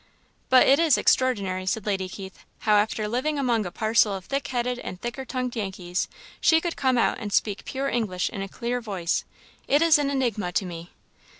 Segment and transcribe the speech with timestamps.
[0.49, 4.47] "But it is extraordinary," said Lady Keith, "how after living among a parcel of thick
[4.47, 6.07] headed, and thicker tongued Yankees,
[6.39, 9.25] she could come out and speak pure English in a clear voice;
[9.67, 10.89] it is an enigma to me."